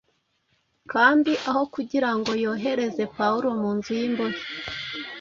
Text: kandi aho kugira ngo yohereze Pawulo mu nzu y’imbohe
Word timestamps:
kandi 0.91 1.31
aho 1.49 1.61
kugira 1.73 2.09
ngo 2.17 2.31
yohereze 2.43 3.03
Pawulo 3.15 3.49
mu 3.59 3.69
nzu 3.77 3.91
y’imbohe 3.99 4.41